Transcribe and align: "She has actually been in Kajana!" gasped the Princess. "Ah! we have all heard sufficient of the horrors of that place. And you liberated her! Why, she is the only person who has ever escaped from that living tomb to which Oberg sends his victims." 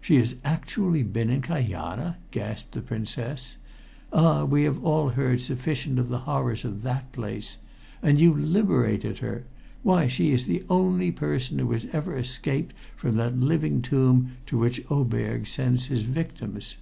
"She 0.00 0.14
has 0.18 0.36
actually 0.44 1.02
been 1.02 1.28
in 1.28 1.42
Kajana!" 1.42 2.18
gasped 2.30 2.70
the 2.70 2.80
Princess. 2.80 3.56
"Ah! 4.12 4.44
we 4.44 4.62
have 4.62 4.84
all 4.84 5.08
heard 5.08 5.40
sufficient 5.40 5.98
of 5.98 6.08
the 6.08 6.20
horrors 6.20 6.64
of 6.64 6.82
that 6.82 7.10
place. 7.10 7.58
And 8.00 8.20
you 8.20 8.32
liberated 8.32 9.18
her! 9.18 9.42
Why, 9.82 10.06
she 10.06 10.30
is 10.30 10.46
the 10.46 10.62
only 10.70 11.10
person 11.10 11.58
who 11.58 11.72
has 11.72 11.86
ever 11.92 12.16
escaped 12.16 12.74
from 12.94 13.16
that 13.16 13.40
living 13.40 13.82
tomb 13.82 14.36
to 14.46 14.56
which 14.56 14.84
Oberg 14.88 15.48
sends 15.48 15.86
his 15.86 16.04
victims." 16.04 16.76